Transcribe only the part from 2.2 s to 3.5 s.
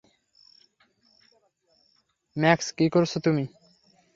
Max, কি করছো তুমি?